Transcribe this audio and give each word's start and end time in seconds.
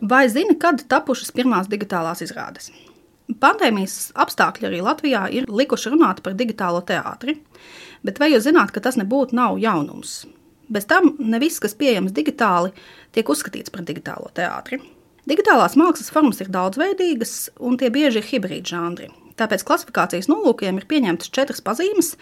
Vai 0.00 0.28
zini, 0.32 0.54
kad 0.56 0.80
tapušas 0.88 1.28
pirmās 1.36 1.68
digitālās 1.68 2.22
izrādes? 2.24 2.70
Pandēmijas 3.40 4.14
apstākļi 4.18 4.66
arī 4.70 4.78
Latvijā 4.82 5.26
ir 5.36 5.50
likuši 5.52 5.92
runāt 5.92 6.22
par 6.24 6.32
digitālo 6.38 6.80
teātri, 6.88 7.36
bet 8.02 8.18
vai 8.18 8.30
jūs 8.32 8.46
zināt, 8.48 8.72
ka 8.72 8.80
tas 8.80 8.96
nebūtu 8.96 9.36
nav 9.36 9.58
jaunums? 9.60 10.24
Bez 10.72 10.88
tam 10.88 11.12
ne 11.18 11.38
viss, 11.42 11.60
kas 11.60 11.76
pieejams 11.76 12.16
digitāli, 12.16 12.72
tiek 13.12 13.28
uzskatīts 13.28 13.74
par 13.74 13.84
digitālo 13.84 14.32
teātri. 14.32 14.80
Digitālās 15.28 15.76
mākslas 15.76 16.08
formas 16.14 16.40
ir 16.40 16.48
daudzveidīgas, 16.48 17.50
un 17.60 17.76
tie 17.76 17.92
bieži 17.92 18.22
ir 18.22 18.30
hibrīdi 18.32 18.72
žanri. 18.72 19.10
Tāpēc 19.36 19.66
klasifikācijas 19.68 20.30
nolūkiem 20.32 20.80
ir 20.80 20.88
pieņemtas 20.88 21.32
četras 21.36 21.60
pazīmes, 21.64 22.14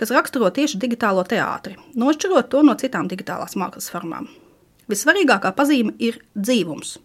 kas 0.00 0.12
raksturo 0.12 0.48
tieši 0.48 0.80
digitālo 0.80 1.24
teātri, 1.28 1.76
nošķirot 2.00 2.48
to 2.52 2.64
no 2.64 2.74
citām 2.80 3.12
digitālās 3.12 3.60
mākslas 3.60 3.92
formām. 3.92 4.30
Vissvarīgākā 4.88 5.52
pazīme 5.56 5.92
ir 5.98 6.22
dzīvums. 6.32 6.96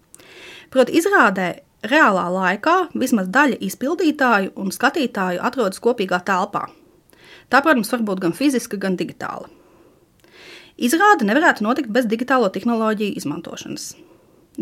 Proti, 0.71 0.95
izrādē 0.95 1.47
reālā 1.91 2.27
laikā 2.31 2.75
vismaz 2.95 3.27
daļa 3.33 3.57
izpildītāju 3.67 4.53
un 4.61 4.71
skatītāju 4.71 5.41
atrodas 5.43 5.81
kopīgā 5.83 6.21
telpā. 6.27 6.67
Tā, 7.51 7.59
protams, 7.59 7.91
var 7.91 8.05
būt 8.07 8.21
gan 8.23 8.35
fiziska, 8.37 8.79
gan 8.79 8.95
digitāla. 8.95 9.49
Izrāde 10.81 11.27
nevarētu 11.27 11.65
notikt 11.65 11.91
bez 11.91 12.07
digitālo 12.07 12.47
tehnoloģiju 12.55 13.19
izmantošanas. 13.19 13.91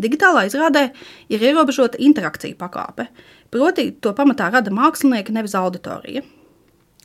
Digitālā 0.00 0.44
izrādē 0.48 0.88
ir 1.30 1.44
ierobežota 1.46 1.98
interakcija 2.02 2.58
pakāpe, 2.58 3.06
proti, 3.54 3.90
to 4.02 4.10
pamatā 4.14 4.50
rada 4.50 4.74
mākslinieki, 4.74 5.34
nevis 5.34 5.54
auditorija. 5.58 6.22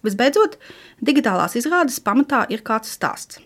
Visbeidzot, 0.05 0.57
digitālās 1.01 1.57
izrādes 1.61 2.01
pamatā 2.01 2.43
ir 2.49 2.65
kāds 2.65 2.93
stāsts. 2.97 3.41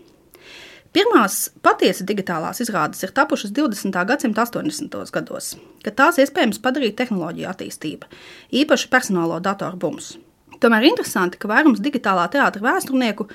Pirmās 0.90 1.34
patiesi 1.62 2.02
digitālās 2.02 2.58
izrādes 2.64 3.04
ir 3.06 3.12
tapušas 3.14 3.52
20. 3.54 3.94
gadsimta 4.08 4.42
80. 4.42 4.96
gados, 5.14 5.52
kad 5.84 5.94
tās 6.00 6.16
iespējams 6.18 6.58
padarīt 6.64 6.96
tehnoloģiju 6.98 7.46
attīstība, 7.46 8.08
īpaši 8.50 8.88
personālo 8.90 9.36
datoru 9.44 9.78
bums. 9.78 10.16
Tomēr 10.60 10.88
interesanti, 10.88 11.38
ka 11.38 11.48
vairums 11.48 11.78
digitālā 11.80 12.24
teātra 12.32 12.64
vēsturnieku 12.64 13.28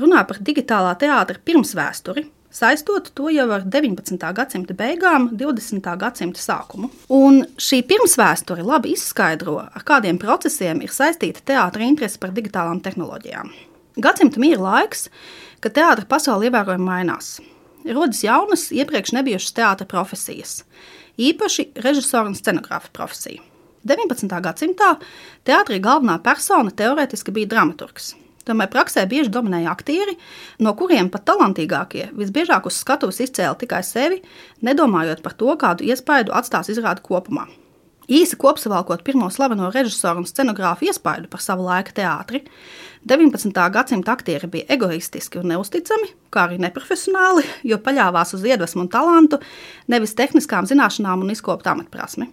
runā 0.00 0.22
par 0.24 0.40
digitālā 0.40 0.94
teātra 1.02 1.36
pirmsvēsturi, 1.44 2.24
saistot 2.48 3.10
to 3.12 3.28
jau 3.34 3.44
ar 3.58 3.66
19. 3.68 4.16
gadsimta 4.38 4.76
beigām, 4.78 5.28
20. 5.36 5.90
gadsimta 6.00 6.40
sākumu. 6.40 6.88
Un 7.12 7.42
šī 7.60 7.82
pirmsvēsture 7.92 8.64
labi 8.64 8.96
izskaidro, 8.96 9.58
ar 9.68 9.84
kādiem 9.84 10.16
procesiem 10.22 10.80
ir 10.80 10.96
saistīta 10.96 11.44
teātra 11.52 11.84
interese 11.84 12.16
par 12.24 12.32
digitālām 12.32 12.80
tehnoloģijām. 12.80 13.52
Gadsimta 14.00 14.40
mīra 14.40 14.62
laiks 14.62 15.08
ka 15.62 15.70
teātris 15.70 16.10
pasaule 16.10 16.48
ievērojami 16.48 16.86
mainās. 16.86 17.36
Rodas 17.86 18.22
jaunas, 18.22 18.68
iepriekš 18.74 19.14
nebijušas 19.16 19.54
teātris 19.56 19.90
profesijas, 19.90 20.56
īpaši 21.18 21.70
režisora 21.84 22.30
un 22.30 22.36
scenogrāfa 22.38 22.90
profesija. 22.94 23.42
19. 23.86 24.30
gadsimtā 24.42 24.92
teātrī 25.46 25.80
galvenā 25.82 26.20
persona 26.22 26.70
teorētiski 26.70 27.34
bija 27.34 27.50
dramaturgs. 27.54 28.12
Tomēr 28.46 28.70
praksē 28.70 29.04
bieži 29.10 29.30
dominēja 29.34 29.70
aktieri, 29.70 30.16
no 30.62 30.74
kuriem 30.78 31.10
pat 31.10 31.26
talantīgākie 31.30 32.08
visbiežāk 32.18 32.66
uz 32.66 32.78
skatuves 32.82 33.20
izcēla 33.22 33.58
tikai 33.58 33.82
sevi, 33.86 34.18
nedomājot 34.66 35.22
par 35.22 35.38
to, 35.38 35.54
kādu 35.58 35.86
iespaidu 35.86 36.34
atstās 36.34 36.70
izrāde 36.74 37.06
kopumā. 37.06 37.46
Īsi 38.12 38.36
kopsavilkot 38.36 39.00
pirmo 39.06 39.30
slaveno 39.32 39.70
režisoru 39.72 40.20
un 40.20 40.26
scenogrāfu 40.28 40.84
iespaidu 40.84 41.30
par 41.32 41.40
savu 41.40 41.64
laiku 41.64 41.94
teātri, 41.96 42.42
19. 43.08 43.56
gadsimta 43.72 44.12
aktieri 44.12 44.50
bija 44.52 44.68
egoistiski 44.76 45.40
un 45.40 45.48
neusticami, 45.48 46.10
kā 46.28 46.44
arī 46.44 46.58
neprofesionāli, 46.60 47.46
jo 47.70 47.78
paļāvās 47.80 48.34
uz 48.36 48.44
iedvesmu 48.44 48.84
un 48.84 48.92
talantu, 48.92 49.40
nevis 49.88 50.12
tehniskām 50.18 50.68
zināšanām 50.68 51.24
un 51.24 51.32
izkoptu 51.32 51.72
amatprasmi. 51.72 52.28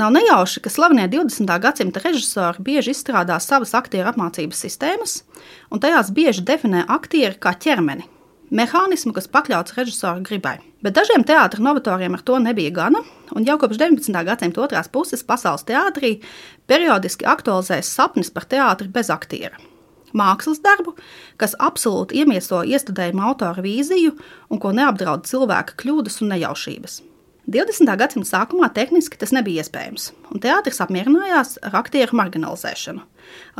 Nav 0.00 0.10
nejauši, 0.16 0.64
ka 0.64 0.72
slavenie 0.72 1.06
20. 1.12 1.54
gadsimta 1.62 2.02
režisori 2.02 2.66
bieži 2.66 2.94
izstrādā 2.96 3.38
savas 3.38 3.76
aktieru 3.78 4.10
apmācības 4.10 4.64
sistēmas, 4.66 5.20
un 5.70 5.82
tajās 5.82 6.10
bieži 6.16 6.42
definē 6.48 6.88
aktieri 6.90 7.38
kā 7.38 7.54
ķermeni, 7.54 8.08
mehānismu, 8.50 9.14
kas 9.16 9.30
pakļauts 9.30 9.76
režisora 9.78 10.20
gribai. 10.26 10.58
Bet 10.84 10.96
dažiem 10.96 11.24
teātris 11.26 11.62
novatoriem 11.64 12.16
ar 12.16 12.22
to 12.26 12.38
nebija 12.42 12.74
gana, 12.74 13.02
un 13.36 13.46
jau 13.46 13.58
kopš 13.60 13.80
19. 13.80 14.22
gadsimta 14.26 14.64
otrās 14.64 14.90
puses 14.92 15.24
pasaules 15.26 15.66
teātrī 15.68 16.16
periodiski 16.70 17.28
aktualizējas 17.28 17.92
sapnis 17.96 18.32
par 18.34 18.48
teātri 18.50 18.90
bez 18.92 19.12
aktiera 19.12 19.60
mākslas 20.16 20.58
darbu, 20.62 20.96
kas 21.40 21.56
absolūti 21.62 22.20
iemieso 22.20 22.64
iestudējumu 22.66 23.22
autora 23.28 23.62
vīziju 23.62 24.16
un 24.50 24.58
ko 24.62 24.72
neapdraud 24.74 25.28
cilvēka 25.28 25.78
kļūdas 25.80 26.20
un 26.24 26.34
nejaušības. 26.34 27.00
20. 27.50 27.94
gadsimta 27.98 28.28
sākumā 28.28 28.68
tehniski 28.74 29.18
tas 29.18 29.32
nebija 29.34 29.64
iespējams, 29.64 30.10
un 30.30 30.42
teātris 30.42 30.82
apmierinājās 30.84 31.56
ar 31.66 31.80
aktieru 31.80 32.18
marginalizēšanu, 32.20 33.02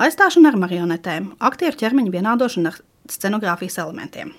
aizstāšanu 0.04 0.52
ar 0.52 0.60
marionetēm, 0.66 1.32
aktieru 1.42 1.80
ķermeņa 1.80 2.14
vienādošanu 2.18 2.70
ar 2.70 2.78
scenogrāfijas 3.10 3.80
elementiem. 3.82 4.34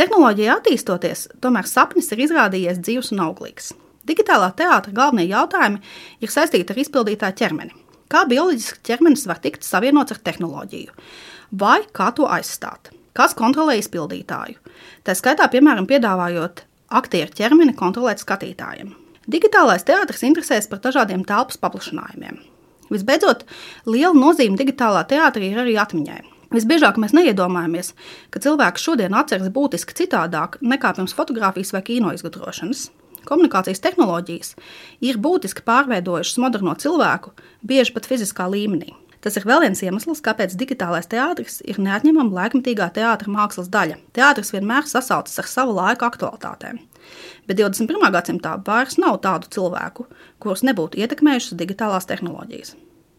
Tehnoloģija 0.00 0.56
attīstoties, 0.58 1.26
tomēr 1.42 1.68
sapnis 1.68 2.10
ir 2.14 2.24
izrādījies 2.26 2.80
dzīves 2.80 3.12
un 3.14 3.24
auglīgs. 3.26 3.72
Digitālā 4.08 4.48
teātra 4.56 4.94
galvenie 4.96 5.28
jautājumi 5.28 5.82
ir 6.24 6.32
saistīti 6.32 6.72
ar 6.72 6.80
izpildītāju 6.82 7.36
ķermeni. 7.40 7.76
Kā 8.10 8.24
bioloģiski 8.26 8.80
ķermenis 8.88 9.26
var 9.30 9.38
tikt 9.42 9.66
savienots 9.66 10.16
ar 10.16 10.22
tehnoloģiju, 10.26 10.94
vai 11.60 11.78
kā 11.94 12.08
to 12.16 12.26
aizstāt? 12.26 12.90
Kas 13.14 13.36
kontrolē 13.38 13.76
izpildītāju? 13.78 14.56
Tā 15.06 15.14
skaitā, 15.18 15.46
piemēram, 15.52 15.86
piedāvājot 15.90 16.64
aktieru 17.00 17.36
ķermeni 17.36 17.76
kontrolēt 17.78 18.22
skatītājiem. 18.22 18.94
Digitālais 19.30 19.84
teātris 19.86 20.24
interesēs 20.26 20.66
par 20.70 20.80
dažādiem 20.82 21.22
telpas 21.28 21.60
paplašinājumiem. 21.60 22.40
Visbeidzot, 22.90 23.44
liela 23.86 24.16
nozīme 24.16 24.58
digitālā 24.58 25.04
teātrī 25.10 25.52
ir 25.52 25.62
arī 25.62 25.76
atmiņai. 25.78 26.22
Visbiežāk 26.50 26.96
mēs 26.98 27.12
neiedomājamies, 27.14 27.92
ka 28.34 28.40
cilvēks 28.42 28.82
šodien 28.82 29.14
atceras 29.14 29.52
būtiski 29.54 29.94
citādāk 30.00 30.56
nekā 30.58 30.96
pirms 30.96 31.14
fotografijas 31.14 31.70
vai 31.76 31.84
kino 31.86 32.10
izgudrošanas. 32.16 32.88
Komunikācijas 33.28 33.82
tehnoloģijas 33.84 34.56
ir 35.06 35.20
būtiski 35.22 35.62
pārveidojušas 35.62 36.40
moderno 36.42 36.74
cilvēku, 36.74 37.30
bieži 37.62 37.94
pat 37.94 38.08
fiziskā 38.10 38.48
līmenī. 38.50 38.96
Tas 39.20 39.36
ir 39.36 39.44
vēl 39.46 39.62
viens 39.66 39.82
iemesls, 39.84 40.24
kāpēc 40.24 40.56
digitālais 40.58 41.06
teātris 41.12 41.60
ir 41.68 41.78
neatņemama 41.78 42.34
laikmatīgā 42.38 42.88
teātris 42.96 43.30
mākslas 43.30 43.68
daļa. 43.70 44.00
Teātris 44.16 44.50
vienmēr 44.56 44.88
sasaucas 44.88 45.38
ar 45.38 45.50
savu 45.54 45.76
laiku 45.76 46.08
aktualitātēm. 46.08 46.80
Bet 47.46 47.60
21. 47.60 48.10
gadsimtā 48.10 48.56
vairs 48.66 48.98
nav 48.98 49.20
tādu 49.22 49.52
cilvēku, 49.54 50.08
kurus 50.42 50.64
nebūtu 50.66 51.04
ietekmējušas 51.04 51.60
digitālās 51.60 52.08
tehnoloģijas. 52.08 52.74